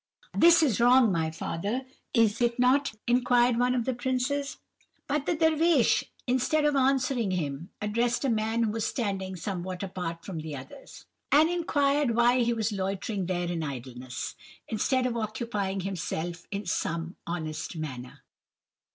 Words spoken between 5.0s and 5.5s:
but the